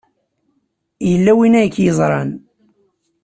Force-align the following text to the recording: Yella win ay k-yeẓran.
Yella 1.09 1.33
win 1.37 1.57
ay 1.59 1.69
k-yeẓran. 1.73 2.31